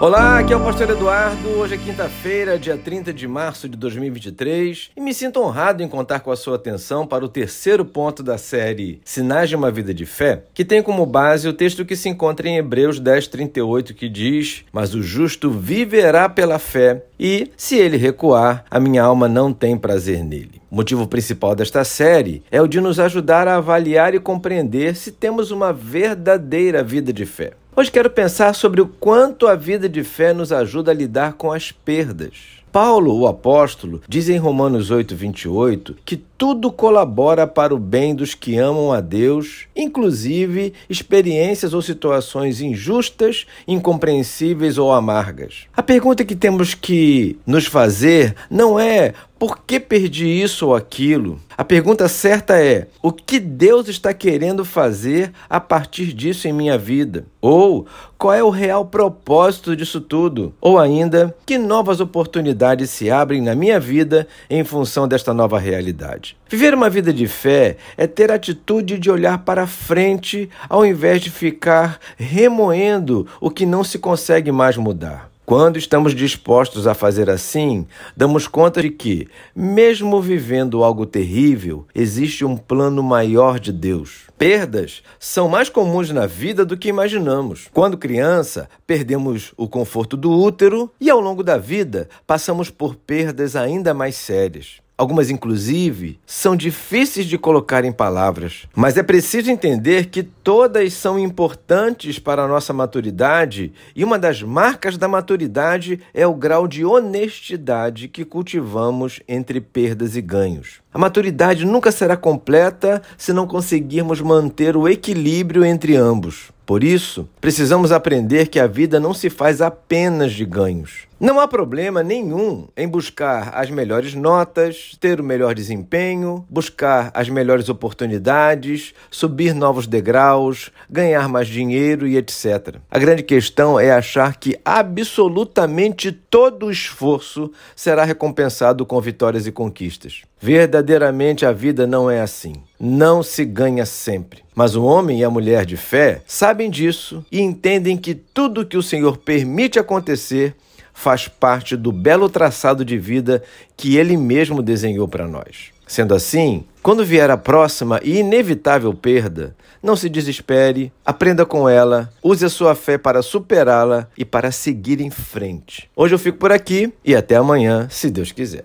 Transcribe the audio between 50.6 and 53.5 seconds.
ou aquilo? A pergunta certa é: o que